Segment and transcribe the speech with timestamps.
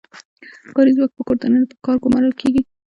[0.75, 2.61] کاري ځواک په کور دننه په کار ګومارل کیږي.